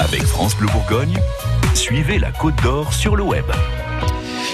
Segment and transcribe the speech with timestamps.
[0.00, 1.18] Avec France Bleu Bourgogne,
[1.74, 3.44] suivez la Côte d'Or sur le web.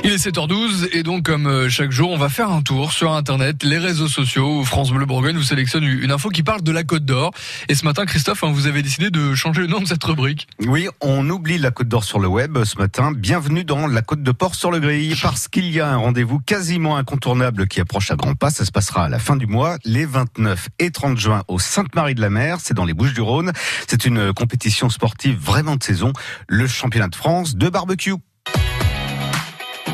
[0.05, 3.13] Il est 7h12 et donc comme euh, chaque jour, on va faire un tour sur
[3.13, 6.85] Internet, les réseaux sociaux France Bleu Bourgogne vous sélectionne une info qui parle de la
[6.85, 7.33] Côte d'Or.
[7.69, 10.47] Et ce matin, Christophe, hein, vous avez décidé de changer le nom de cette rubrique.
[10.61, 13.11] Oui, on oublie la Côte d'Or sur le web ce matin.
[13.13, 16.39] Bienvenue dans la Côte de Port sur le Grille parce qu'il y a un rendez-vous
[16.39, 18.51] quasiment incontournable qui approche à grands pas.
[18.51, 22.15] Ça se passera à la fin du mois, les 29 et 30 juin au Sainte-Marie
[22.15, 22.59] de la Mer.
[22.61, 23.53] C'est dans les Bouches du Rhône.
[23.89, 26.13] C'est une compétition sportive vraiment de saison.
[26.49, 28.15] Le championnat de France de barbecue.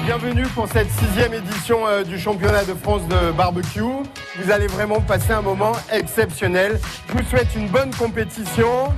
[0.05, 3.81] Bienvenue pour cette sixième édition euh, du championnat de France de barbecue.
[4.37, 6.81] Vous allez vraiment passer un moment exceptionnel.
[7.09, 8.93] Je vous souhaite une bonne compétition.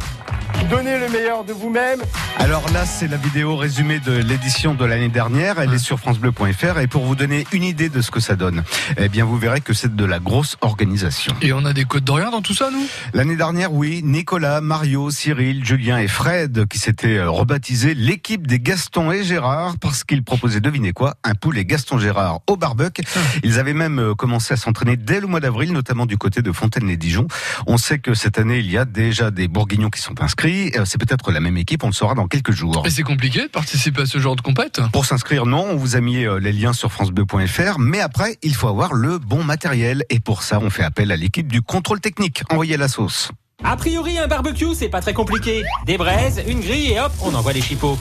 [0.71, 2.01] Donnez le meilleur de vous-même.
[2.39, 5.61] Alors là, c'est la vidéo résumée de l'édition de l'année dernière.
[5.61, 8.65] Elle est sur francebleu.fr et pour vous donner une idée de ce que ça donne,
[8.97, 11.35] eh bien, vous verrez que c'est de la grosse organisation.
[11.43, 12.87] Et on a des Côtes d'Orient dans tout ça, nous?
[13.13, 18.59] L'année dernière, oui, Nicolas, Mario, Cyril, Julien et Fred qui s'étaient euh, rebaptisés l'équipe des
[18.59, 23.05] Gaston et Gérard parce qu'ils proposaient, devinez quoi, un poulet Gaston Gérard au barbecue.
[23.43, 26.53] Ils avaient même euh, commencé à s'entraîner dès le mois d'avril, notamment du côté de
[26.53, 27.27] Fontaine-les-Dijon.
[27.67, 30.54] On sait que cette année, il y a déjà des Bourguignons qui sont inscrits.
[30.77, 32.83] Euh, C'est peut-être la même équipe, on le saura dans quelques jours.
[32.87, 35.97] Et c'est compliqué de participer à ce genre de compète Pour s'inscrire, non, on vous
[35.97, 40.05] a mis euh, les liens sur francebleu.fr, mais après, il faut avoir le bon matériel.
[40.11, 42.43] Et pour ça, on fait appel à l'équipe du contrôle technique.
[42.51, 43.31] Envoyez la sauce.
[43.63, 45.63] A priori, un barbecue, c'est pas très compliqué.
[45.87, 47.99] Des braises, une grille et hop, on envoie les chipots.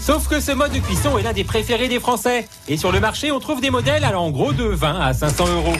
[0.00, 2.46] Sauf que ce mode de cuisson est l'un des préférés des Français.
[2.68, 5.46] Et sur le marché, on trouve des modèles allant en gros de 20 à 500
[5.54, 5.76] euros.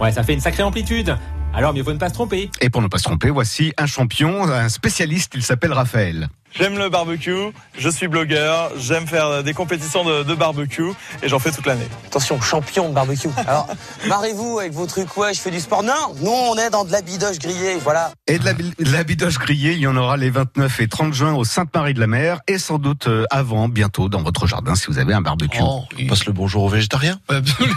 [0.00, 1.16] Ouais, ça fait une sacrée amplitude.
[1.54, 2.50] Alors mieux vaut ne pas se tromper.
[2.60, 6.28] Et pour ne pas se tromper, voici un champion, un spécialiste, il s'appelle Raphaël.
[6.54, 10.90] J'aime le barbecue, je suis blogueur, j'aime faire des compétitions de, de barbecue
[11.22, 11.86] et j'en fais toute l'année.
[12.06, 13.28] Attention, champion de barbecue.
[13.46, 13.68] Alors,
[14.06, 15.82] marrez-vous avec vos trucs, ouais, je fais du sport.
[15.82, 18.12] Non, nous, on est dans de la bidoche grillée, voilà.
[18.26, 21.12] Et de la, de la bidoche grillée, il y en aura les 29 et 30
[21.12, 24.74] juin au Sainte-Marie de la Mer et sans doute euh, avant, bientôt, dans votre jardin
[24.74, 25.58] si vous avez un barbecue.
[25.60, 27.74] Oh, On passe le bonjour aux végétariens Absolument